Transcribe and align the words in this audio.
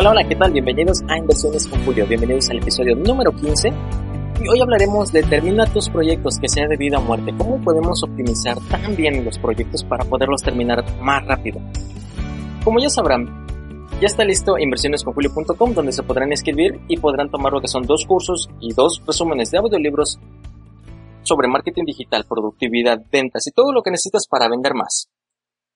Hola, 0.00 0.10
hola, 0.10 0.28
¿qué 0.28 0.36
tal? 0.36 0.52
Bienvenidos 0.52 1.02
a 1.08 1.18
Inversiones 1.18 1.66
con 1.66 1.84
Julio. 1.84 2.06
Bienvenidos 2.06 2.48
al 2.50 2.58
episodio 2.58 2.94
número 2.94 3.32
15. 3.32 3.68
Y 4.40 4.48
hoy 4.48 4.60
hablaremos 4.60 5.10
de 5.10 5.24
terminar 5.24 5.72
tus 5.72 5.88
proyectos 5.88 6.38
que 6.40 6.48
sea 6.48 6.68
de 6.68 6.76
vida 6.76 6.98
o 6.98 7.02
muerte. 7.02 7.34
¿Cómo 7.36 7.60
podemos 7.60 8.04
optimizar 8.04 8.56
tan 8.70 8.94
bien 8.94 9.24
los 9.24 9.40
proyectos 9.40 9.82
para 9.82 10.04
poderlos 10.04 10.44
terminar 10.44 10.84
más 11.00 11.26
rápido? 11.26 11.60
Como 12.62 12.78
ya 12.78 12.88
sabrán, 12.90 13.26
ya 14.00 14.06
está 14.06 14.24
listo 14.24 14.56
inversionesconjulio.com 14.56 15.74
donde 15.74 15.92
se 15.92 16.04
podrán 16.04 16.32
escribir 16.32 16.78
y 16.86 16.98
podrán 16.98 17.28
tomar 17.28 17.52
lo 17.52 17.60
que 17.60 17.66
son 17.66 17.82
dos 17.82 18.06
cursos 18.06 18.48
y 18.60 18.72
dos 18.74 19.02
resúmenes 19.04 19.50
de 19.50 19.58
audiolibros 19.58 20.20
sobre 21.22 21.48
marketing 21.48 21.86
digital, 21.86 22.24
productividad, 22.28 23.02
ventas 23.10 23.48
y 23.48 23.50
todo 23.50 23.72
lo 23.72 23.82
que 23.82 23.90
necesitas 23.90 24.28
para 24.28 24.48
vender 24.48 24.74
más, 24.74 25.08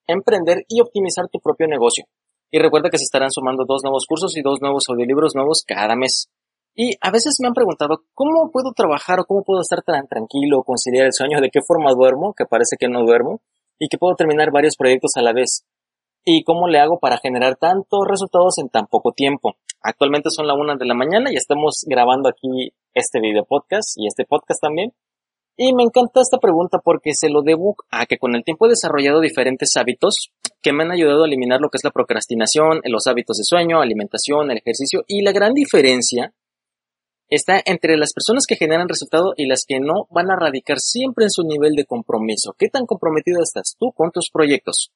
emprender 0.06 0.64
y 0.68 0.80
optimizar 0.80 1.26
tu 1.26 1.40
propio 1.40 1.66
negocio. 1.66 2.04
Y 2.52 2.58
recuerda 2.58 2.90
que 2.90 2.98
se 2.98 3.04
estarán 3.04 3.30
sumando 3.30 3.64
dos 3.66 3.80
nuevos 3.82 4.04
cursos 4.06 4.36
y 4.36 4.42
dos 4.42 4.60
nuevos 4.60 4.84
audiolibros 4.90 5.34
nuevos 5.34 5.64
cada 5.66 5.96
mes. 5.96 6.28
Y 6.74 6.96
a 7.00 7.10
veces 7.10 7.36
me 7.40 7.48
han 7.48 7.54
preguntado 7.54 8.04
cómo 8.12 8.50
puedo 8.52 8.72
trabajar 8.76 9.20
o 9.20 9.24
cómo 9.24 9.42
puedo 9.42 9.62
estar 9.62 9.82
tan 9.82 10.06
tranquilo, 10.06 10.62
conciliar 10.62 11.06
el 11.06 11.14
sueño, 11.14 11.40
de 11.40 11.48
qué 11.48 11.60
forma 11.66 11.92
duermo, 11.92 12.34
que 12.36 12.44
parece 12.44 12.76
que 12.78 12.88
no 12.88 13.04
duermo, 13.04 13.40
y 13.78 13.88
que 13.88 13.96
puedo 13.96 14.16
terminar 14.16 14.50
varios 14.52 14.76
proyectos 14.76 15.12
a 15.16 15.22
la 15.22 15.32
vez. 15.32 15.64
Y 16.26 16.44
cómo 16.44 16.68
le 16.68 16.78
hago 16.78 16.98
para 16.98 17.16
generar 17.16 17.56
tantos 17.56 18.00
resultados 18.06 18.58
en 18.58 18.68
tan 18.68 18.86
poco 18.86 19.12
tiempo. 19.12 19.54
Actualmente 19.82 20.28
son 20.30 20.46
la 20.46 20.54
una 20.54 20.76
de 20.76 20.84
la 20.84 20.94
mañana 20.94 21.32
y 21.32 21.36
estamos 21.36 21.84
grabando 21.88 22.28
aquí 22.28 22.74
este 22.92 23.18
video 23.20 23.44
podcast 23.44 23.94
y 23.96 24.06
este 24.06 24.26
podcast 24.26 24.60
también. 24.60 24.92
Y 25.56 25.74
me 25.74 25.82
encanta 25.82 26.20
esta 26.20 26.38
pregunta 26.38 26.78
porque 26.82 27.12
se 27.12 27.28
lo 27.28 27.42
debo 27.42 27.76
a 27.90 28.06
que 28.06 28.18
con 28.18 28.34
el 28.34 28.42
tiempo 28.42 28.66
he 28.66 28.70
desarrollado 28.70 29.20
diferentes 29.20 29.76
hábitos 29.76 30.30
que 30.62 30.72
me 30.72 30.84
han 30.84 30.92
ayudado 30.92 31.24
a 31.24 31.26
eliminar 31.26 31.60
lo 31.60 31.68
que 31.68 31.76
es 31.76 31.84
la 31.84 31.90
procrastinación, 31.90 32.80
los 32.84 33.06
hábitos 33.06 33.36
de 33.36 33.44
sueño, 33.44 33.80
alimentación, 33.80 34.50
el 34.50 34.58
ejercicio 34.58 35.02
y 35.06 35.22
la 35.22 35.32
gran 35.32 35.52
diferencia 35.52 36.32
está 37.28 37.60
entre 37.64 37.96
las 37.96 38.12
personas 38.12 38.44
que 38.46 38.56
generan 38.56 38.88
resultado 38.88 39.32
y 39.36 39.46
las 39.46 39.64
que 39.66 39.80
no 39.80 40.06
van 40.10 40.30
a 40.30 40.36
radicar 40.38 40.78
siempre 40.78 41.24
en 41.24 41.30
su 41.30 41.42
nivel 41.42 41.74
de 41.74 41.86
compromiso. 41.86 42.54
¿Qué 42.58 42.68
tan 42.68 42.86
comprometido 42.86 43.42
estás 43.42 43.74
tú 43.78 43.92
con 43.92 44.10
tus 44.10 44.30
proyectos? 44.30 44.92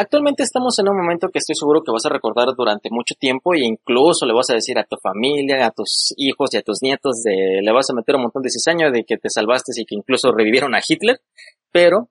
Actualmente 0.00 0.42
estamos 0.42 0.78
en 0.78 0.88
un 0.88 0.96
momento 0.96 1.28
que 1.28 1.40
estoy 1.40 1.54
seguro 1.54 1.82
que 1.84 1.92
vas 1.92 2.06
a 2.06 2.08
recordar 2.08 2.48
durante 2.56 2.88
mucho 2.90 3.14
tiempo 3.20 3.52
e 3.52 3.58
incluso 3.60 4.24
le 4.24 4.32
vas 4.32 4.48
a 4.48 4.54
decir 4.54 4.78
a 4.78 4.84
tu 4.84 4.96
familia, 4.96 5.66
a 5.66 5.72
tus 5.72 6.14
hijos 6.16 6.48
y 6.54 6.56
a 6.56 6.62
tus 6.62 6.78
nietos 6.80 7.22
de, 7.22 7.60
le 7.60 7.70
vas 7.70 7.90
a 7.90 7.92
meter 7.92 8.14
un 8.14 8.22
montón 8.22 8.40
de 8.40 8.48
cizaño 8.48 8.90
de 8.90 9.04
que 9.04 9.18
te 9.18 9.28
salvaste 9.28 9.72
y 9.76 9.84
que 9.84 9.96
incluso 9.96 10.32
revivieron 10.32 10.74
a 10.74 10.80
Hitler, 10.80 11.20
pero 11.70 12.08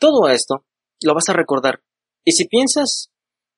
todo 0.00 0.28
esto 0.28 0.64
lo 1.00 1.14
vas 1.14 1.28
a 1.28 1.32
recordar. 1.32 1.78
Y 2.24 2.32
si 2.32 2.48
piensas 2.48 3.12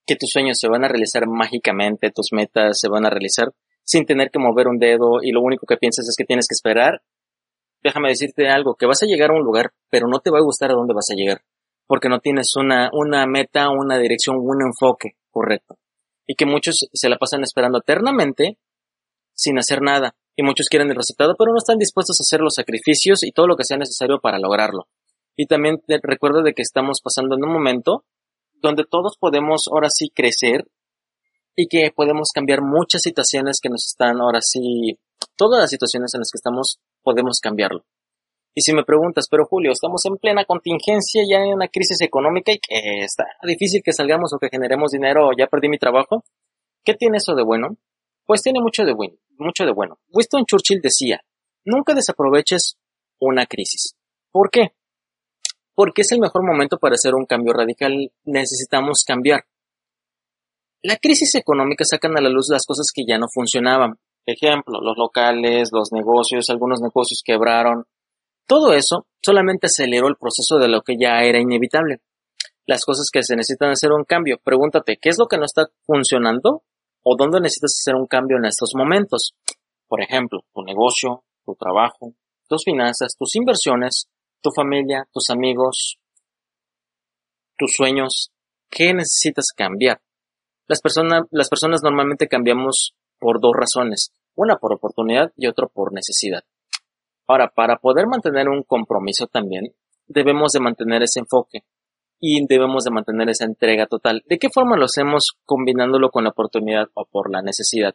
que 0.04 0.16
tus 0.16 0.28
sueños 0.28 0.58
se 0.60 0.68
van 0.68 0.84
a 0.84 0.88
realizar 0.88 1.26
mágicamente, 1.26 2.10
tus 2.14 2.32
metas 2.32 2.78
se 2.78 2.90
van 2.90 3.06
a 3.06 3.10
realizar 3.10 3.48
sin 3.82 4.04
tener 4.04 4.28
que 4.30 4.40
mover 4.40 4.68
un 4.68 4.78
dedo 4.78 5.22
y 5.22 5.32
lo 5.32 5.40
único 5.40 5.64
que 5.64 5.78
piensas 5.78 6.06
es 6.06 6.16
que 6.18 6.26
tienes 6.26 6.46
que 6.46 6.54
esperar, 6.54 7.00
déjame 7.82 8.10
decirte 8.10 8.46
algo, 8.50 8.74
que 8.74 8.84
vas 8.84 9.02
a 9.02 9.06
llegar 9.06 9.30
a 9.30 9.38
un 9.38 9.42
lugar, 9.42 9.72
pero 9.88 10.06
no 10.06 10.18
te 10.18 10.30
va 10.30 10.36
a 10.36 10.44
gustar 10.44 10.70
a 10.70 10.74
dónde 10.74 10.92
vas 10.92 11.08
a 11.10 11.14
llegar 11.16 11.40
porque 11.90 12.08
no 12.08 12.20
tienes 12.20 12.54
una, 12.54 12.88
una 12.92 13.26
meta, 13.26 13.68
una 13.68 13.98
dirección, 13.98 14.36
un 14.38 14.62
enfoque 14.62 15.16
correcto. 15.28 15.76
Y 16.24 16.36
que 16.36 16.46
muchos 16.46 16.86
se 16.92 17.08
la 17.08 17.16
pasan 17.16 17.42
esperando 17.42 17.78
eternamente 17.78 18.58
sin 19.34 19.58
hacer 19.58 19.82
nada. 19.82 20.14
Y 20.36 20.44
muchos 20.44 20.68
quieren 20.68 20.88
el 20.90 20.94
resultado, 20.94 21.34
pero 21.36 21.50
no 21.50 21.58
están 21.58 21.78
dispuestos 21.78 22.20
a 22.20 22.22
hacer 22.22 22.42
los 22.42 22.54
sacrificios 22.54 23.24
y 23.24 23.32
todo 23.32 23.48
lo 23.48 23.56
que 23.56 23.64
sea 23.64 23.76
necesario 23.76 24.20
para 24.20 24.38
lograrlo. 24.38 24.86
Y 25.34 25.46
también 25.46 25.82
recuerda 25.88 26.44
de 26.44 26.54
que 26.54 26.62
estamos 26.62 27.00
pasando 27.02 27.34
en 27.34 27.42
un 27.42 27.52
momento 27.52 28.04
donde 28.62 28.84
todos 28.88 29.16
podemos 29.18 29.64
ahora 29.68 29.88
sí 29.90 30.10
crecer 30.14 30.70
y 31.56 31.66
que 31.66 31.90
podemos 31.90 32.30
cambiar 32.32 32.60
muchas 32.62 33.02
situaciones 33.02 33.58
que 33.60 33.68
nos 33.68 33.84
están 33.84 34.20
ahora 34.20 34.42
sí, 34.42 35.00
todas 35.34 35.60
las 35.60 35.70
situaciones 35.70 36.14
en 36.14 36.20
las 36.20 36.30
que 36.30 36.36
estamos 36.36 36.78
podemos 37.02 37.40
cambiarlo. 37.40 37.84
Y 38.60 38.62
si 38.62 38.74
me 38.74 38.84
preguntas, 38.84 39.26
pero 39.30 39.46
Julio, 39.46 39.72
estamos 39.72 40.04
en 40.04 40.18
plena 40.18 40.44
contingencia, 40.44 41.22
ya 41.26 41.38
hay 41.38 41.50
una 41.50 41.68
crisis 41.68 42.02
económica 42.02 42.52
y 42.52 42.58
que 42.58 43.04
está 43.04 43.24
difícil 43.42 43.80
que 43.82 43.94
salgamos 43.94 44.34
o 44.34 44.38
que 44.38 44.50
generemos 44.50 44.90
dinero 44.90 45.28
o 45.28 45.30
ya 45.32 45.46
perdí 45.46 45.70
mi 45.70 45.78
trabajo, 45.78 46.24
¿qué 46.84 46.92
tiene 46.92 47.16
eso 47.16 47.34
de 47.34 47.42
bueno? 47.42 47.78
Pues 48.26 48.42
tiene 48.42 48.60
mucho 48.60 48.84
de 48.84 48.92
bueno, 48.92 49.14
mucho 49.38 49.64
de 49.64 49.72
bueno. 49.72 49.98
Winston 50.12 50.44
Churchill 50.44 50.82
decía, 50.82 51.22
nunca 51.64 51.94
desaproveches 51.94 52.76
una 53.18 53.46
crisis. 53.46 53.96
¿Por 54.30 54.50
qué? 54.50 54.74
Porque 55.74 56.02
es 56.02 56.12
el 56.12 56.20
mejor 56.20 56.44
momento 56.44 56.76
para 56.76 56.96
hacer 56.96 57.14
un 57.14 57.24
cambio 57.24 57.54
radical. 57.54 58.12
Necesitamos 58.24 59.04
cambiar. 59.06 59.46
La 60.82 60.98
crisis 60.98 61.34
económica 61.34 61.86
sacan 61.86 62.14
a 62.18 62.20
la 62.20 62.28
luz 62.28 62.48
las 62.50 62.66
cosas 62.66 62.88
que 62.94 63.04
ya 63.08 63.16
no 63.16 63.24
funcionaban. 63.32 63.94
Ejemplo, 64.26 64.82
los 64.82 64.98
locales, 64.98 65.70
los 65.72 65.92
negocios, 65.92 66.50
algunos 66.50 66.82
negocios 66.82 67.22
quebraron, 67.24 67.86
todo 68.50 68.72
eso 68.72 69.06
solamente 69.22 69.68
aceleró 69.68 70.08
el 70.08 70.16
proceso 70.16 70.56
de 70.58 70.66
lo 70.66 70.82
que 70.82 70.96
ya 71.00 71.22
era 71.22 71.38
inevitable. 71.38 72.00
Las 72.66 72.84
cosas 72.84 73.08
que 73.12 73.22
se 73.22 73.36
necesitan 73.36 73.70
hacer 73.70 73.92
un 73.92 74.02
cambio. 74.02 74.40
Pregúntate, 74.42 74.98
¿qué 75.00 75.08
es 75.10 75.18
lo 75.20 75.28
que 75.28 75.38
no 75.38 75.44
está 75.44 75.68
funcionando? 75.86 76.64
¿O 77.04 77.14
dónde 77.16 77.38
necesitas 77.38 77.78
hacer 77.80 77.94
un 77.94 78.08
cambio 78.08 78.38
en 78.38 78.46
estos 78.46 78.72
momentos? 78.74 79.34
Por 79.86 80.02
ejemplo, 80.02 80.40
tu 80.52 80.62
negocio, 80.62 81.22
tu 81.44 81.54
trabajo, 81.54 82.14
tus 82.48 82.64
finanzas, 82.64 83.14
tus 83.16 83.36
inversiones, 83.36 84.08
tu 84.42 84.50
familia, 84.50 85.06
tus 85.12 85.30
amigos, 85.30 86.00
tus 87.56 87.70
sueños. 87.72 88.32
¿Qué 88.68 88.92
necesitas 88.92 89.52
cambiar? 89.56 90.00
Las, 90.66 90.80
personas 90.80 91.82
normalmente 91.84 92.26
cambiamos 92.26 92.96
por 93.20 93.40
dos 93.40 93.52
razones. 93.56 94.10
Una 94.34 94.56
por 94.56 94.72
oportunidad 94.72 95.30
y 95.36 95.46
otra 95.46 95.68
por 95.68 95.92
necesidad. 95.92 96.42
Ahora, 97.30 97.52
para 97.54 97.76
poder 97.76 98.08
mantener 98.08 98.48
un 98.48 98.64
compromiso 98.64 99.28
también, 99.28 99.72
debemos 100.08 100.50
de 100.50 100.58
mantener 100.58 101.04
ese 101.04 101.20
enfoque 101.20 101.60
y 102.18 102.44
debemos 102.48 102.82
de 102.82 102.90
mantener 102.90 103.28
esa 103.28 103.44
entrega 103.44 103.86
total. 103.86 104.24
¿De 104.26 104.38
qué 104.38 104.48
forma 104.52 104.76
lo 104.76 104.86
hacemos 104.86 105.38
combinándolo 105.44 106.10
con 106.10 106.24
la 106.24 106.30
oportunidad 106.30 106.88
o 106.92 107.06
por 107.08 107.30
la 107.30 107.40
necesidad? 107.40 107.94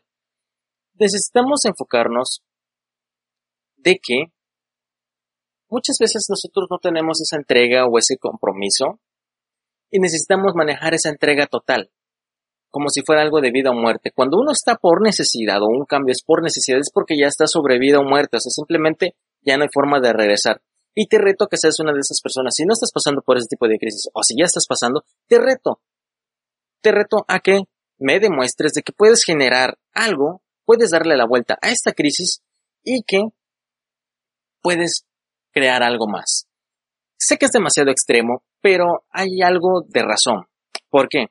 Necesitamos 0.94 1.66
enfocarnos 1.66 2.44
de 3.76 4.00
que 4.02 4.32
muchas 5.68 5.98
veces 6.00 6.28
nosotros 6.30 6.68
no 6.72 6.78
tenemos 6.78 7.20
esa 7.20 7.36
entrega 7.36 7.88
o 7.88 7.98
ese 7.98 8.16
compromiso 8.18 9.02
y 9.92 10.00
necesitamos 10.00 10.54
manejar 10.56 10.94
esa 10.94 11.10
entrega 11.10 11.46
total 11.48 11.92
como 12.76 12.90
si 12.90 13.04
fuera 13.06 13.22
algo 13.22 13.40
de 13.40 13.52
vida 13.52 13.72
o 13.72 13.74
muerte. 13.74 14.12
Cuando 14.14 14.38
uno 14.38 14.52
está 14.52 14.76
por 14.76 15.02
necesidad 15.02 15.62
o 15.62 15.68
un 15.68 15.86
cambio 15.86 16.12
es 16.12 16.22
por 16.26 16.44
necesidad 16.44 16.78
es 16.78 16.92
porque 16.94 17.18
ya 17.18 17.28
está 17.28 17.48
sobre 17.48 17.80
vida 17.80 18.00
o 18.00 18.04
muerte, 18.04 18.36
o 18.36 18.40
sea, 18.42 18.50
simplemente 18.50 19.16
ya 19.46 19.58
no 19.58 19.64
hay 19.64 19.70
forma 19.74 20.00
de 20.00 20.14
regresar. 20.14 20.62
Y 20.94 21.08
te 21.08 21.18
reto 21.18 21.48
que 21.48 21.58
seas 21.58 21.80
una 21.80 21.92
de 21.92 22.00
esas 22.00 22.22
personas. 22.22 22.56
Si 22.56 22.66
no 22.66 22.74
estás 22.74 22.92
pasando 22.94 23.22
por 23.22 23.38
ese 23.38 23.48
tipo 23.48 23.68
de 23.68 23.78
crisis 23.78 24.10
o 24.14 24.24
si 24.24 24.36
ya 24.38 24.46
estás 24.46 24.66
pasando, 24.68 25.04
te 25.28 25.40
reto. 25.40 25.82
Te 26.82 26.92
reto 26.92 27.26
a 27.28 27.40
que 27.40 27.64
me 27.98 28.20
demuestres 28.20 28.74
de 28.74 28.82
que 28.82 28.94
puedes 28.94 29.24
generar 29.24 29.78
algo, 29.94 30.42
puedes 30.66 30.92
darle 30.92 31.18
la 31.18 31.28
vuelta 31.28 31.58
a 31.62 31.70
esta 31.70 31.92
crisis 31.92 32.42
y 32.84 33.04
que 33.04 33.22
puedes 34.62 35.06
crear 35.52 35.84
algo 35.84 36.08
más. 36.08 36.48
Sé 37.18 37.38
que 37.38 37.46
es 37.46 37.52
demasiado 37.52 37.92
extremo, 37.92 38.44
pero 38.62 39.06
hay 39.10 39.42
algo 39.42 39.84
de 39.88 40.02
razón. 40.02 40.46
¿Por 40.90 41.08
qué? 41.08 41.28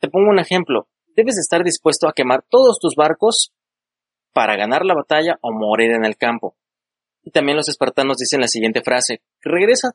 Te 0.00 0.08
pongo 0.08 0.30
un 0.30 0.38
ejemplo. 0.38 0.88
Debes 1.16 1.38
estar 1.38 1.62
dispuesto 1.62 2.08
a 2.08 2.12
quemar 2.12 2.44
todos 2.48 2.78
tus 2.78 2.94
barcos 2.96 3.52
para 4.34 4.56
ganar 4.56 4.84
la 4.84 4.94
batalla 4.94 5.38
o 5.40 5.52
morir 5.52 5.92
en 5.92 6.04
el 6.04 6.16
campo. 6.16 6.56
Y 7.22 7.30
también 7.30 7.56
los 7.56 7.68
espartanos 7.68 8.18
dicen 8.18 8.40
la 8.40 8.48
siguiente 8.48 8.82
frase, 8.82 9.22
regresa 9.40 9.92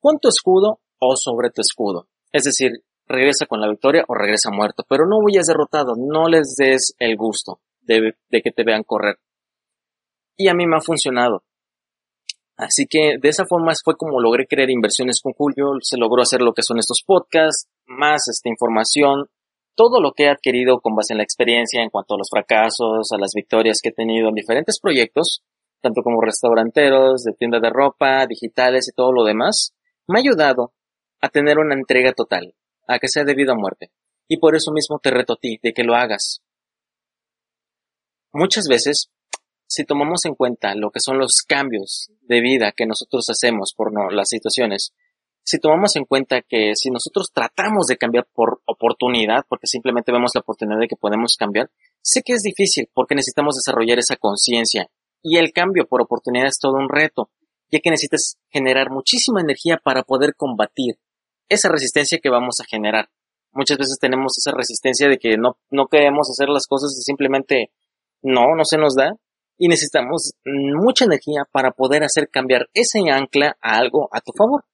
con 0.00 0.18
tu 0.18 0.28
escudo 0.28 0.80
o 0.98 1.16
sobre 1.16 1.50
tu 1.50 1.62
escudo. 1.62 2.08
Es 2.32 2.44
decir, 2.44 2.82
regresa 3.06 3.46
con 3.46 3.60
la 3.60 3.70
victoria 3.70 4.04
o 4.08 4.14
regresa 4.14 4.50
muerto, 4.50 4.84
pero 4.88 5.06
no 5.06 5.18
huyas 5.18 5.46
derrotado, 5.46 5.94
no 5.96 6.28
les 6.28 6.56
des 6.56 6.94
el 6.98 7.16
gusto 7.16 7.60
de, 7.80 8.16
de 8.28 8.42
que 8.42 8.50
te 8.50 8.64
vean 8.64 8.82
correr. 8.82 9.16
Y 10.36 10.48
a 10.48 10.54
mí 10.54 10.66
me 10.66 10.76
ha 10.76 10.80
funcionado. 10.80 11.44
Así 12.58 12.86
que 12.88 13.18
de 13.20 13.28
esa 13.28 13.44
forma 13.46 13.72
fue 13.84 13.96
como 13.96 14.20
logré 14.20 14.46
crear 14.46 14.70
inversiones 14.70 15.20
con 15.22 15.32
Julio, 15.32 15.72
se 15.80 15.98
logró 15.98 16.22
hacer 16.22 16.40
lo 16.40 16.52
que 16.52 16.62
son 16.62 16.78
estos 16.78 17.02
podcasts, 17.06 17.68
más 17.86 18.28
esta 18.28 18.48
información, 18.48 19.26
todo 19.76 20.00
lo 20.00 20.12
que 20.12 20.24
he 20.24 20.28
adquirido 20.28 20.80
con 20.80 20.96
base 20.96 21.12
en 21.12 21.18
la 21.18 21.22
experiencia 21.22 21.82
en 21.82 21.90
cuanto 21.90 22.14
a 22.14 22.18
los 22.18 22.30
fracasos, 22.30 23.12
a 23.12 23.18
las 23.18 23.32
victorias 23.34 23.80
que 23.82 23.90
he 23.90 23.92
tenido 23.92 24.28
en 24.28 24.34
diferentes 24.34 24.80
proyectos, 24.80 25.44
tanto 25.80 26.00
como 26.02 26.20
restauranteros, 26.20 27.22
de 27.22 27.32
tienda 27.34 27.60
de 27.60 27.70
ropa, 27.70 28.26
digitales 28.26 28.88
y 28.88 28.94
todo 28.94 29.12
lo 29.12 29.24
demás, 29.24 29.74
me 30.08 30.18
ha 30.18 30.22
ayudado 30.22 30.72
a 31.20 31.28
tener 31.28 31.58
una 31.58 31.74
entrega 31.74 32.12
total, 32.12 32.54
a 32.88 32.98
que 32.98 33.08
sea 33.08 33.24
debido 33.24 33.52
a 33.52 33.56
muerte. 33.56 33.92
Y 34.28 34.38
por 34.38 34.56
eso 34.56 34.72
mismo 34.72 34.98
te 34.98 35.10
reto 35.10 35.34
a 35.34 35.38
ti 35.40 35.58
de 35.62 35.72
que 35.72 35.84
lo 35.84 35.94
hagas. 35.94 36.40
Muchas 38.32 38.66
veces, 38.68 39.10
si 39.66 39.84
tomamos 39.84 40.24
en 40.24 40.34
cuenta 40.34 40.74
lo 40.74 40.90
que 40.90 41.00
son 41.00 41.18
los 41.18 41.42
cambios 41.46 42.10
de 42.22 42.40
vida 42.40 42.72
que 42.72 42.86
nosotros 42.86 43.28
hacemos 43.30 43.72
por 43.76 43.92
las 44.12 44.28
situaciones, 44.28 44.92
si 45.46 45.60
tomamos 45.60 45.94
en 45.94 46.04
cuenta 46.04 46.42
que 46.42 46.72
si 46.74 46.90
nosotros 46.90 47.30
tratamos 47.32 47.86
de 47.86 47.96
cambiar 47.96 48.26
por 48.34 48.62
oportunidad, 48.66 49.44
porque 49.48 49.68
simplemente 49.68 50.10
vemos 50.10 50.32
la 50.34 50.40
oportunidad 50.40 50.80
de 50.80 50.88
que 50.88 50.96
podemos 50.96 51.36
cambiar, 51.38 51.70
sé 52.02 52.22
que 52.24 52.32
es 52.32 52.42
difícil 52.42 52.90
porque 52.92 53.14
necesitamos 53.14 53.54
desarrollar 53.54 54.00
esa 54.00 54.16
conciencia 54.16 54.90
y 55.22 55.36
el 55.36 55.52
cambio 55.52 55.86
por 55.86 56.02
oportunidad 56.02 56.48
es 56.48 56.58
todo 56.58 56.72
un 56.72 56.88
reto, 56.88 57.30
ya 57.70 57.78
que 57.78 57.90
necesitas 57.90 58.38
generar 58.50 58.90
muchísima 58.90 59.40
energía 59.40 59.76
para 59.76 60.02
poder 60.02 60.34
combatir 60.34 60.96
esa 61.48 61.68
resistencia 61.68 62.18
que 62.20 62.28
vamos 62.28 62.56
a 62.60 62.64
generar. 62.68 63.08
Muchas 63.52 63.78
veces 63.78 63.98
tenemos 64.00 64.36
esa 64.36 64.50
resistencia 64.50 65.08
de 65.08 65.18
que 65.18 65.36
no, 65.36 65.58
no 65.70 65.86
queremos 65.86 66.28
hacer 66.28 66.48
las 66.48 66.66
cosas 66.66 66.90
y 66.98 67.02
simplemente 67.02 67.70
no, 68.20 68.56
no 68.56 68.64
se 68.64 68.78
nos 68.78 68.96
da. 68.96 69.12
Y 69.58 69.68
necesitamos 69.68 70.32
mucha 70.44 71.04
energía 71.04 71.44
para 71.52 71.70
poder 71.70 72.02
hacer 72.02 72.28
cambiar 72.30 72.68
ese 72.74 72.98
ancla 73.10 73.56
a 73.62 73.78
algo 73.78 74.08
a 74.12 74.20
tu 74.20 74.32
favor 74.36 74.64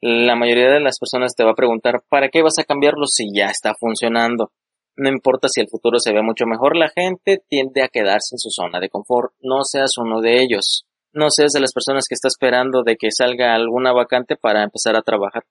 la 0.00 0.36
mayoría 0.36 0.70
de 0.70 0.80
las 0.80 0.98
personas 0.98 1.34
te 1.34 1.44
va 1.44 1.52
a 1.52 1.56
preguntar, 1.56 2.02
¿para 2.08 2.28
qué 2.28 2.42
vas 2.42 2.58
a 2.58 2.64
cambiarlo 2.64 3.06
si 3.06 3.28
ya 3.34 3.46
está 3.46 3.74
funcionando? 3.74 4.52
No 4.96 5.08
importa 5.08 5.48
si 5.48 5.60
el 5.60 5.68
futuro 5.68 5.98
se 5.98 6.12
ve 6.12 6.22
mucho 6.22 6.46
mejor, 6.46 6.76
la 6.76 6.88
gente 6.88 7.42
tiende 7.48 7.82
a 7.82 7.88
quedarse 7.88 8.34
en 8.34 8.38
su 8.38 8.50
zona 8.50 8.80
de 8.80 8.88
confort. 8.88 9.32
No 9.40 9.62
seas 9.62 9.98
uno 9.98 10.20
de 10.20 10.42
ellos. 10.42 10.86
No 11.12 11.30
seas 11.30 11.52
de 11.52 11.60
las 11.60 11.72
personas 11.72 12.06
que 12.08 12.14
está 12.14 12.28
esperando 12.28 12.82
de 12.82 12.96
que 12.96 13.10
salga 13.10 13.54
alguna 13.54 13.92
vacante 13.92 14.36
para 14.36 14.62
empezar 14.62 14.96
a 14.96 15.02
trabajar. 15.02 15.44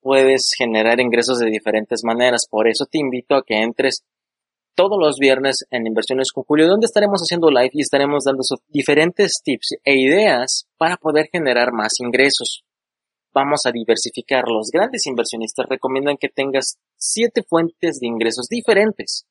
Puedes 0.00 0.52
generar 0.56 1.00
ingresos 1.00 1.38
de 1.38 1.50
diferentes 1.50 2.02
maneras. 2.04 2.46
Por 2.48 2.68
eso 2.68 2.86
te 2.86 2.98
invito 2.98 3.34
a 3.34 3.42
que 3.44 3.62
entres 3.62 4.04
todos 4.74 4.98
los 5.00 5.18
viernes 5.18 5.64
en 5.70 5.88
Inversiones 5.88 6.30
con 6.32 6.44
Julio, 6.44 6.68
donde 6.68 6.86
estaremos 6.86 7.20
haciendo 7.20 7.50
live 7.50 7.70
y 7.72 7.82
estaremos 7.82 8.24
dando 8.24 8.42
diferentes 8.68 9.40
tips 9.44 9.76
e 9.84 9.94
ideas 9.96 10.68
para 10.76 10.96
poder 10.96 11.28
generar 11.32 11.72
más 11.72 11.98
ingresos 11.98 12.64
vamos 13.32 13.66
a 13.66 13.72
diversificar. 13.72 14.44
Los 14.48 14.70
grandes 14.72 15.06
inversionistas 15.06 15.66
recomiendan 15.68 16.16
que 16.16 16.28
tengas 16.28 16.78
siete 16.96 17.42
fuentes 17.42 18.00
de 18.00 18.06
ingresos 18.06 18.48
diferentes. 18.48 19.26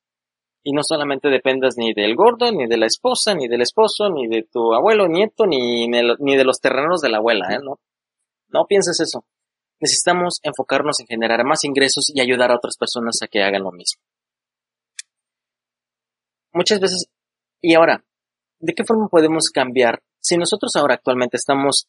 Y 0.62 0.72
no 0.72 0.82
solamente 0.82 1.28
dependas 1.28 1.74
ni 1.76 1.94
del 1.94 2.14
gordo, 2.16 2.50
ni 2.52 2.66
de 2.66 2.76
la 2.76 2.86
esposa, 2.86 3.34
ni 3.34 3.48
del 3.48 3.62
esposo, 3.62 4.10
ni 4.10 4.26
de 4.26 4.46
tu 4.50 4.74
abuelo, 4.74 5.08
nieto, 5.08 5.46
ni, 5.46 5.86
ni 5.86 6.36
de 6.36 6.44
los 6.44 6.60
terrenos 6.60 7.00
de 7.00 7.08
la 7.10 7.18
abuela, 7.18 7.46
¿eh? 7.54 7.58
No, 7.62 7.78
no 8.48 8.66
pienses 8.66 9.00
eso. 9.00 9.24
Necesitamos 9.80 10.40
enfocarnos 10.42 10.98
en 11.00 11.06
generar 11.06 11.44
más 11.44 11.64
ingresos 11.64 12.10
y 12.12 12.20
ayudar 12.20 12.50
a 12.50 12.56
otras 12.56 12.76
personas 12.76 13.22
a 13.22 13.28
que 13.28 13.42
hagan 13.42 13.62
lo 13.62 13.70
mismo. 13.70 14.02
Muchas 16.52 16.80
veces, 16.80 17.06
y 17.62 17.74
ahora, 17.74 18.04
¿de 18.58 18.74
qué 18.74 18.84
forma 18.84 19.08
podemos 19.08 19.50
cambiar? 19.50 20.02
Si 20.20 20.36
nosotros 20.36 20.74
ahora 20.74 20.94
actualmente 20.94 21.36
estamos 21.36 21.86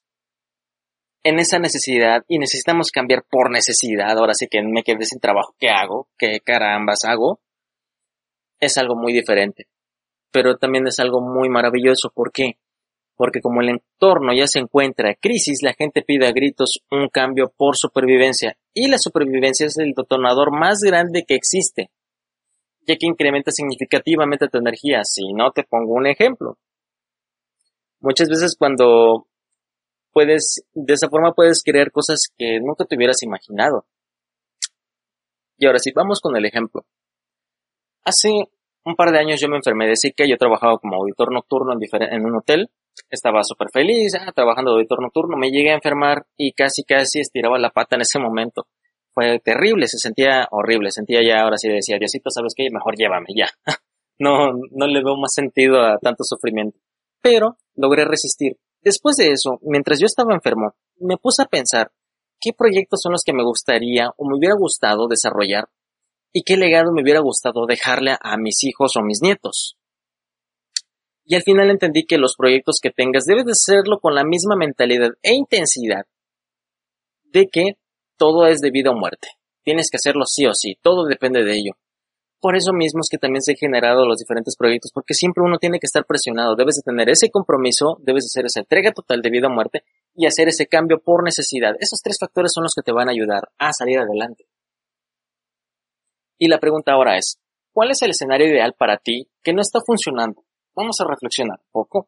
en 1.23 1.39
esa 1.39 1.59
necesidad 1.59 2.23
y 2.27 2.39
necesitamos 2.39 2.91
cambiar 2.91 3.23
por 3.29 3.51
necesidad, 3.51 4.17
ahora 4.17 4.33
sí 4.33 4.47
que 4.49 4.61
me 4.61 4.83
quedé 4.83 5.05
sin 5.05 5.19
trabajo, 5.19 5.55
¿qué 5.59 5.69
hago? 5.69 6.07
¿Qué 6.17 6.39
carambas 6.39 7.03
hago? 7.05 7.41
Es 8.59 8.77
algo 8.77 8.95
muy 8.95 9.13
diferente. 9.13 9.67
Pero 10.31 10.57
también 10.57 10.87
es 10.87 10.99
algo 10.99 11.21
muy 11.21 11.49
maravilloso. 11.49 12.11
¿Por 12.13 12.31
qué? 12.31 12.59
Porque 13.15 13.41
como 13.41 13.61
el 13.61 13.69
entorno 13.69 14.33
ya 14.33 14.47
se 14.47 14.59
encuentra 14.59 15.09
en 15.09 15.17
crisis, 15.19 15.59
la 15.61 15.73
gente 15.73 16.03
pide 16.03 16.27
a 16.27 16.31
gritos 16.31 16.79
un 16.91 17.09
cambio 17.09 17.51
por 17.57 17.75
supervivencia. 17.75 18.55
Y 18.73 18.87
la 18.87 18.97
supervivencia 18.97 19.65
es 19.65 19.77
el 19.77 19.93
detonador 19.95 20.51
más 20.57 20.79
grande 20.81 21.25
que 21.27 21.35
existe, 21.35 21.89
ya 22.87 22.95
que 22.95 23.07
incrementa 23.07 23.51
significativamente 23.51 24.47
tu 24.47 24.59
energía. 24.59 25.01
Si 25.03 25.33
no, 25.33 25.51
te 25.51 25.63
pongo 25.63 25.93
un 25.93 26.07
ejemplo. 26.07 26.57
Muchas 27.99 28.29
veces 28.29 28.55
cuando 28.57 29.28
puedes, 30.11 30.63
de 30.73 30.93
esa 30.93 31.09
forma 31.09 31.33
puedes 31.33 31.63
crear 31.63 31.91
cosas 31.91 32.29
que 32.37 32.59
nunca 32.59 32.85
te 32.85 32.95
hubieras 32.95 33.23
imaginado. 33.23 33.85
Y 35.57 35.65
ahora 35.65 35.79
sí, 35.79 35.91
vamos 35.93 36.19
con 36.21 36.35
el 36.35 36.45
ejemplo. 36.45 36.85
Hace 38.03 38.29
un 38.85 38.95
par 38.95 39.11
de 39.11 39.19
años 39.19 39.39
yo 39.41 39.49
me 39.49 39.57
enfermé 39.57 39.87
de 39.87 39.95
Zika, 39.97 40.25
yo 40.25 40.37
trabajaba 40.37 40.77
como 40.77 40.95
auditor 40.95 41.33
nocturno 41.33 41.73
en, 41.73 42.13
en 42.13 42.25
un 42.25 42.37
hotel, 42.37 42.69
estaba 43.09 43.43
súper 43.43 43.67
feliz, 43.71 44.15
ah, 44.15 44.31
trabajando 44.33 44.71
de 44.71 44.77
auditor 44.77 45.01
nocturno, 45.01 45.37
me 45.37 45.51
llegué 45.51 45.71
a 45.71 45.75
enfermar 45.75 46.25
y 46.37 46.53
casi 46.53 46.83
casi 46.83 47.19
estiraba 47.19 47.59
la 47.59 47.71
pata 47.71 47.95
en 47.95 48.01
ese 48.01 48.19
momento. 48.19 48.67
Fue 49.13 49.39
terrible, 49.39 49.87
se 49.87 49.97
sentía 49.97 50.47
horrible, 50.51 50.91
sentía 50.91 51.21
ya, 51.23 51.41
ahora 51.41 51.57
sí 51.57 51.67
decía, 51.67 51.97
Diosito, 51.99 52.29
¿sabes 52.29 52.53
qué? 52.55 52.67
Mejor 52.71 52.95
llévame 52.95 53.27
ya. 53.35 53.49
no, 54.19 54.53
no 54.71 54.87
le 54.87 55.03
veo 55.03 55.17
más 55.17 55.33
sentido 55.33 55.81
a 55.81 55.97
tanto 55.97 56.23
sufrimiento. 56.23 56.79
Pero 57.21 57.57
logré 57.75 58.05
resistir 58.05 58.57
Después 58.81 59.17
de 59.17 59.31
eso, 59.31 59.59
mientras 59.61 59.99
yo 59.99 60.05
estaba 60.05 60.33
enfermo, 60.33 60.73
me 60.97 61.17
puse 61.17 61.41
a 61.41 61.47
pensar 61.47 61.91
qué 62.39 62.53
proyectos 62.53 63.01
son 63.01 63.11
los 63.11 63.23
que 63.23 63.33
me 63.33 63.43
gustaría 63.43 64.09
o 64.17 64.27
me 64.27 64.37
hubiera 64.37 64.55
gustado 64.55 65.07
desarrollar 65.07 65.69
y 66.31 66.43
qué 66.43 66.57
legado 66.57 66.91
me 66.93 67.01
hubiera 67.01 67.19
gustado 67.19 67.65
dejarle 67.65 68.15
a 68.21 68.37
mis 68.37 68.63
hijos 68.63 68.95
o 68.95 69.01
mis 69.01 69.21
nietos. 69.21 69.77
Y 71.25 71.35
al 71.35 71.43
final 71.43 71.69
entendí 71.69 72.05
que 72.05 72.17
los 72.17 72.35
proyectos 72.35 72.79
que 72.81 72.89
tengas 72.89 73.25
debes 73.25 73.45
de 73.45 73.51
hacerlo 73.51 73.99
con 73.99 74.15
la 74.15 74.23
misma 74.23 74.55
mentalidad 74.55 75.11
e 75.21 75.33
intensidad 75.33 76.05
de 77.23 77.47
que 77.47 77.77
todo 78.17 78.47
es 78.47 78.61
debido 78.61 78.91
a 78.91 78.95
muerte. 78.95 79.27
Tienes 79.63 79.89
que 79.91 79.97
hacerlo 79.97 80.25
sí 80.25 80.45
o 80.47 80.53
sí, 80.53 80.77
todo 80.81 81.05
depende 81.05 81.43
de 81.43 81.53
ello. 81.53 81.73
Por 82.41 82.55
eso 82.55 82.71
mismo 82.71 83.01
es 83.01 83.09
que 83.09 83.17
también 83.17 83.41
se 83.41 83.51
han 83.51 83.57
generado 83.57 84.05
los 84.05 84.17
diferentes 84.17 84.55
proyectos, 84.55 84.91
porque 84.93 85.13
siempre 85.13 85.43
uno 85.43 85.57
tiene 85.57 85.79
que 85.79 85.85
estar 85.85 86.05
presionado, 86.05 86.55
debes 86.55 86.75
de 86.75 86.83
tener 86.83 87.09
ese 87.09 87.29
compromiso, 87.29 87.97
debes 87.99 88.23
de 88.23 88.27
hacer 88.27 88.45
esa 88.45 88.61
entrega 88.61 88.93
total 88.93 89.21
de 89.21 89.29
vida 89.29 89.47
o 89.47 89.49
muerte 89.49 89.83
y 90.15 90.25
hacer 90.25 90.47
ese 90.47 90.67
cambio 90.67 90.99
por 90.99 91.23
necesidad. 91.23 91.75
Esos 91.79 92.01
tres 92.01 92.17
factores 92.19 92.53
son 92.53 92.63
los 92.63 92.73
que 92.73 92.81
te 92.81 92.93
van 92.93 93.09
a 93.09 93.11
ayudar 93.11 93.49
a 93.57 93.73
salir 93.73 93.99
adelante. 93.99 94.45
Y 96.37 96.47
la 96.47 96.59
pregunta 96.59 96.93
ahora 96.93 97.17
es, 97.17 97.39
¿cuál 97.73 97.91
es 97.91 98.01
el 98.01 98.11
escenario 98.11 98.47
ideal 98.47 98.73
para 98.77 98.97
ti 98.97 99.27
que 99.43 99.53
no 99.53 99.61
está 99.61 99.81
funcionando? 99.85 100.45
Vamos 100.75 101.01
a 101.01 101.05
reflexionar 101.05 101.59
un 101.59 101.71
poco. 101.71 102.07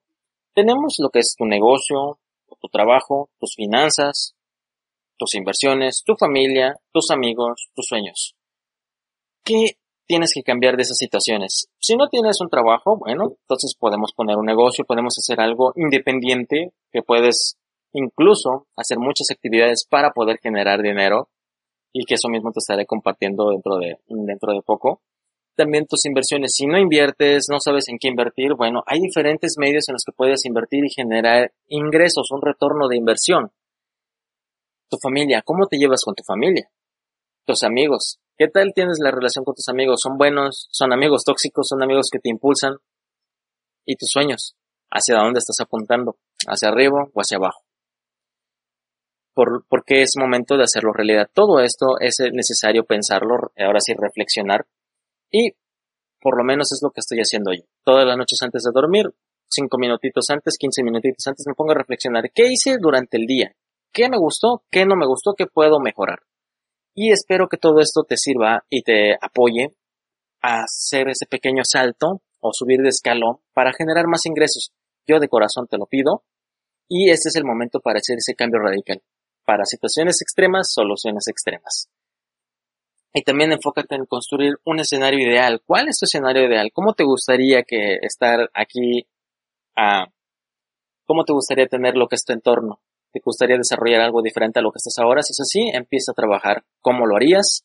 Tenemos 0.54 0.96
lo 1.00 1.10
que 1.10 1.20
es 1.20 1.36
tu 1.38 1.46
negocio, 1.46 2.20
tu 2.62 2.70
trabajo, 2.70 3.30
tus 3.40 3.56
finanzas, 3.56 4.36
tus 5.18 5.36
inversiones, 5.36 6.04
tu 6.06 6.16
familia, 6.16 6.76
tus 6.94 7.12
amigos, 7.12 7.70
tus 7.76 7.86
sueños. 7.88 8.36
¿Qué 9.44 9.78
tienes 10.08 10.32
que 10.34 10.44
cambiar 10.44 10.76
de 10.76 10.84
esas 10.84 10.98
situaciones. 10.98 11.68
Si 11.80 11.96
no 11.96 12.08
tienes 12.10 12.40
un 12.42 12.50
trabajo, 12.50 12.98
bueno, 12.98 13.36
entonces 13.42 13.76
podemos 13.80 14.12
poner 14.16 14.38
un 14.38 14.46
negocio, 14.46 14.86
podemos 14.86 15.16
hacer 15.18 15.40
algo 15.40 15.74
independiente, 15.76 16.74
que 16.92 17.02
puedes 17.02 17.58
incluso 17.94 18.68
hacer 18.76 18.98
muchas 19.00 19.28
actividades 19.32 19.86
para 19.90 20.12
poder 20.12 20.38
generar 20.42 20.82
dinero 20.82 21.30
y 21.94 22.06
que 22.06 22.16
eso 22.16 22.30
mismo 22.30 22.52
te 22.52 22.60
estaré 22.60 22.86
compartiendo 22.86 23.50
dentro 23.50 23.78
de, 23.78 23.98
dentro 24.08 24.54
de 24.54 24.62
poco. 24.62 25.02
También 25.56 25.86
tus 25.86 26.06
inversiones. 26.06 26.54
Si 26.56 26.66
no 26.66 26.80
inviertes, 26.80 27.48
no 27.52 27.60
sabes 27.60 27.90
en 27.90 27.98
qué 28.00 28.08
invertir, 28.08 28.54
bueno, 28.56 28.84
hay 28.88 29.00
diferentes 29.00 29.56
medios 29.58 29.88
en 29.90 29.94
los 29.94 30.04
que 30.06 30.14
puedes 30.16 30.46
invertir 30.46 30.86
y 30.86 30.94
generar 30.94 31.52
ingresos, 31.68 32.32
un 32.32 32.42
retorno 32.42 32.88
de 32.88 32.98
inversión. 32.98 33.52
Tu 34.90 34.98
familia, 35.02 35.42
¿cómo 35.44 35.68
te 35.68 35.78
llevas 35.78 36.02
con 36.04 36.16
tu 36.16 36.24
familia? 36.24 36.70
Tus 37.46 37.64
amigos, 37.64 38.20
¿Qué 38.42 38.48
tal 38.48 38.72
tienes 38.74 38.98
la 39.00 39.12
relación 39.12 39.46
con 39.46 39.54
tus 39.54 39.70
amigos? 39.70 40.00
¿Son 40.02 40.18
buenos? 40.18 40.68
¿Son 40.72 40.92
amigos 40.92 41.24
tóxicos? 41.24 41.68
¿Son 41.68 41.84
amigos 41.84 42.10
que 42.12 42.18
te 42.18 42.32
impulsan? 42.32 42.74
¿Y 43.86 43.98
tus 43.98 44.10
sueños? 44.10 44.56
¿Hacia 44.90 45.20
dónde 45.20 45.38
estás 45.38 45.60
apuntando? 45.60 46.18
¿Hacia 46.48 46.70
arriba 46.70 47.06
o 47.14 47.22
hacia 47.22 47.38
abajo? 47.38 47.62
Por, 49.36 49.68
porque 49.70 50.02
es 50.02 50.14
momento 50.18 50.58
de 50.58 50.64
hacerlo 50.64 50.92
realidad. 50.92 51.30
Todo 51.32 51.60
esto 51.60 52.00
es 52.00 52.18
necesario 52.34 52.84
pensarlo, 52.84 53.36
ahora 53.60 53.80
sí 53.80 53.94
reflexionar. 53.96 54.66
Y 55.30 55.52
por 56.20 56.36
lo 56.36 56.44
menos 56.44 56.72
es 56.72 56.80
lo 56.82 56.90
que 56.90 57.02
estoy 57.02 57.20
haciendo 57.20 57.54
yo. 57.54 57.62
Todas 57.86 58.08
las 58.08 58.18
noches 58.18 58.42
antes 58.42 58.64
de 58.64 58.72
dormir, 58.74 59.06
cinco 59.52 59.78
minutitos 59.78 60.32
antes, 60.32 60.58
quince 60.58 60.82
minutitos 60.82 61.28
antes, 61.28 61.46
me 61.46 61.54
pongo 61.54 61.74
a 61.74 61.76
reflexionar. 61.76 62.32
¿Qué 62.34 62.48
hice 62.48 62.80
durante 62.82 63.18
el 63.18 63.28
día? 63.28 63.52
¿Qué 63.94 64.10
me 64.10 64.18
gustó? 64.18 64.64
¿Qué 64.72 64.88
no 64.88 64.96
me 64.96 65.06
gustó? 65.06 65.36
¿Qué 65.38 65.46
puedo 65.46 65.80
mejorar? 65.80 66.24
Y 66.94 67.12
espero 67.12 67.48
que 67.48 67.58
todo 67.58 67.80
esto 67.80 68.04
te 68.04 68.18
sirva 68.18 68.66
y 68.70 68.84
te 68.84 69.14
apoye 69.22 69.70
a 70.42 70.64
hacer 70.64 71.10
ese 71.10 71.26
pequeño 71.26 71.64
salto 71.64 72.22
o 72.40 72.52
subir 72.54 72.80
de 72.82 72.90
escalón 72.90 73.38
para 73.54 73.74
generar 73.74 74.08
más 74.08 74.26
ingresos. 74.26 74.72
Yo 75.08 75.20
de 75.20 75.30
corazón 75.30 75.68
te 75.68 75.78
lo 75.78 75.86
pido 75.86 76.24
Y 76.88 77.10
este 77.10 77.30
es 77.30 77.36
el 77.36 77.46
momento 77.46 77.80
para 77.80 78.00
hacer 78.00 78.18
ese 78.18 78.36
cambio 78.36 78.60
radical. 78.60 79.02
Para 79.46 79.66
situaciones 79.66 80.22
extremas, 80.22 80.72
soluciones 80.74 81.28
extremas. 81.28 81.90
Y 83.14 83.24
también 83.24 83.52
enfócate 83.52 83.96
en 83.96 84.06
construir 84.06 84.56
un 84.66 84.80
escenario 84.80 85.20
ideal. 85.20 85.62
¿Cuál 85.66 85.88
es 85.90 86.00
tu 86.00 86.06
escenario 86.06 86.46
ideal? 86.48 86.72
¿Cómo 86.74 86.94
te 86.94 87.04
gustaría 87.04 87.64
que 87.64 87.98
estar 88.02 88.50
aquí? 88.54 89.08
a 89.76 90.06
¿Cómo 91.06 91.26
te 91.26 91.34
gustaría 91.34 91.68
tener 91.68 91.96
lo 91.96 92.08
que 92.08 92.16
es 92.16 92.24
tu 92.24 92.34
entorno? 92.34 92.80
¿Te 93.12 93.20
gustaría 93.24 93.58
desarrollar 93.58 94.02
algo 94.02 94.22
diferente 94.22 94.60
a 94.60 94.62
lo 94.62 94.72
que 94.72 94.78
estás 94.78 94.98
ahora? 95.00 95.22
Si 95.22 95.32
es 95.32 95.40
así, 95.42 95.70
empieza 95.74 96.12
a 96.12 96.16
trabajar. 96.16 96.64
¿Cómo 96.82 97.06
lo 97.06 97.16
harías? 97.16 97.64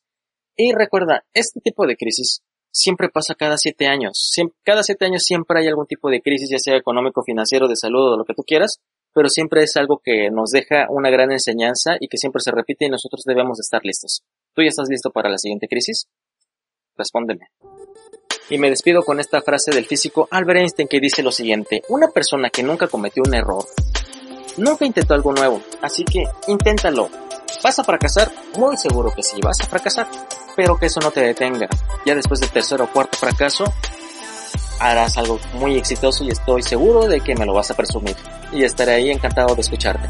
Y 0.57 0.73
recuerda, 0.73 1.25
este 1.35 1.61
tipo 1.61 1.87
de 1.87 1.97
crisis 1.97 2.43
siempre 2.77 3.09
pasa 3.09 3.35
cada 3.35 3.57
siete 3.57 3.87
años. 3.87 4.33
cada 4.65 4.83
siete 4.83 5.07
años 5.07 5.23
siempre 5.23 5.61
hay 5.61 5.69
algún 5.69 5.87
tipo 5.87 6.11
de 6.11 6.21
crisis, 6.21 6.51
ya 6.51 6.59
sea 6.59 6.77
económico, 6.77 7.23
financiero, 7.23 7.69
de 7.69 7.77
salud 7.77 8.13
o 8.13 8.17
lo 8.17 8.25
que 8.25 8.35
tú 8.35 8.43
quieras, 8.43 8.81
pero 9.15 9.29
siempre 9.29 9.63
es 9.63 9.77
algo 9.77 10.01
que 10.05 10.31
nos 10.31 10.51
deja 10.51 10.87
una 10.91 11.11
gran 11.11 11.33
enseñanza 11.33 11.97
y 12.01 12.09
que 12.09 12.19
siempre 12.19 12.41
se 12.41 12.51
repite 12.51 12.85
y 12.85 12.91
nosotros 12.91 13.23
debemos 13.25 13.59
estar 13.61 13.83
listos. 13.83 14.23
¿Tú 14.55 14.63
ya 14.63 14.69
estás 14.69 14.89
listo 14.91 15.11
para 15.11 15.31
la 15.31 15.39
siguiente 15.39 15.69
crisis? 15.69 16.07
Respóndeme. 16.97 17.49
Y 18.51 18.59
me 18.59 18.71
despido 18.71 19.03
con 19.03 19.19
esta 19.19 19.41
frase 19.41 19.73
del 19.73 19.87
físico 19.87 20.29
Albert 20.31 20.61
Einstein 20.61 20.89
que 20.89 21.01
dice 21.01 21.23
lo 21.23 21.33
siguiente, 21.33 21.83
una 21.89 22.09
persona 22.09 22.51
que 22.51 22.63
nunca 22.63 22.89
cometió 22.89 23.23
un 23.27 23.35
error, 23.35 23.65
nunca 24.57 24.85
intentó 24.85 25.15
algo 25.15 25.33
nuevo, 25.33 25.61
así 25.83 26.05
que 26.05 26.25
inténtalo. 26.49 27.09
¿Vas 27.63 27.79
a 27.79 27.85
fracasar? 27.85 28.31
Muy 28.59 28.77
seguro 28.77 29.13
que 29.15 29.23
sí, 29.23 29.41
vas 29.43 29.61
a 29.61 29.67
fracasar, 29.67 30.09
pero 30.55 30.77
que 30.77 30.87
eso 30.87 31.01
no 31.01 31.11
te 31.11 31.21
detenga. 31.21 31.69
Ya 32.05 32.15
después 32.15 32.41
del 32.41 32.51
tercer 32.51 32.81
o 32.83 32.93
cuarto 32.93 33.17
fracaso, 33.19 33.65
harás 34.81 35.17
algo 35.17 35.39
muy 35.55 35.77
exitoso 35.77 36.25
y 36.25 36.31
estoy 36.31 36.63
seguro 36.63 37.07
de 37.07 37.21
que 37.21 37.35
me 37.35 37.47
lo 37.47 37.55
vas 37.55 37.71
a 37.71 37.75
presumir. 37.75 38.17
Y 38.53 38.65
estaré 38.65 38.95
ahí 38.95 39.11
encantado 39.11 39.55
de 39.55 39.61
escucharte. 39.61 40.09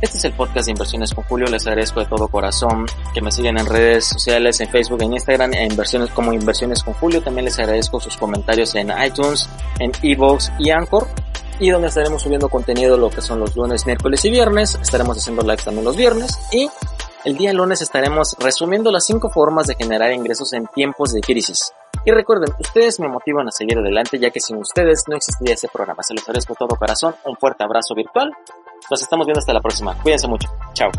Este 0.00 0.18
es 0.18 0.24
el 0.24 0.32
podcast 0.32 0.66
de 0.66 0.72
Inversiones 0.72 1.14
con 1.14 1.22
Julio. 1.24 1.46
Les 1.46 1.64
agradezco 1.64 2.00
de 2.00 2.06
todo 2.06 2.26
corazón 2.26 2.86
que 3.14 3.22
me 3.22 3.30
sigan 3.30 3.56
en 3.56 3.66
redes 3.66 4.06
sociales, 4.06 4.58
en 4.60 4.68
Facebook, 4.68 5.00
en 5.00 5.12
Instagram, 5.12 5.54
en 5.54 5.70
inversiones 5.70 6.10
como 6.10 6.32
Inversiones 6.32 6.82
con 6.82 6.94
Julio. 6.94 7.22
También 7.22 7.44
les 7.44 7.56
agradezco 7.60 8.00
sus 8.00 8.16
comentarios 8.16 8.74
en 8.74 8.90
iTunes, 9.00 9.48
en 9.78 9.92
Evox 10.02 10.50
y 10.58 10.70
Anchor. 10.70 11.06
Y 11.58 11.70
donde 11.70 11.88
estaremos 11.88 12.22
subiendo 12.22 12.48
contenido 12.48 12.96
lo 12.96 13.10
que 13.10 13.20
son 13.20 13.40
los 13.40 13.54
lunes, 13.56 13.86
miércoles 13.86 14.24
y 14.24 14.30
viernes. 14.30 14.78
Estaremos 14.80 15.16
haciendo 15.16 15.42
live 15.42 15.62
también 15.64 15.84
los 15.84 15.96
viernes. 15.96 16.38
Y 16.52 16.68
el 17.24 17.36
día 17.36 17.52
lunes 17.52 17.80
estaremos 17.82 18.36
resumiendo 18.38 18.90
las 18.90 19.04
cinco 19.04 19.30
formas 19.30 19.66
de 19.66 19.74
generar 19.74 20.12
ingresos 20.12 20.52
en 20.52 20.66
tiempos 20.66 21.12
de 21.12 21.20
crisis. 21.20 21.72
Y 22.04 22.10
recuerden, 22.10 22.52
ustedes 22.58 22.98
me 22.98 23.08
motivan 23.08 23.46
a 23.46 23.52
seguir 23.52 23.78
adelante 23.78 24.18
ya 24.18 24.30
que 24.30 24.40
sin 24.40 24.56
ustedes 24.56 25.04
no 25.08 25.16
existiría 25.16 25.54
ese 25.54 25.68
programa. 25.68 26.02
Se 26.02 26.14
los 26.14 26.24
agradezco 26.24 26.54
de 26.54 26.58
todo 26.58 26.76
corazón. 26.76 27.14
Un 27.24 27.36
fuerte 27.36 27.62
abrazo 27.62 27.94
virtual 27.94 28.32
nos 28.90 29.02
estamos 29.02 29.26
viendo 29.26 29.38
hasta 29.38 29.52
la 29.52 29.60
próxima. 29.60 29.96
Cuídense 30.02 30.28
mucho. 30.28 30.48
Chao. 30.74 30.90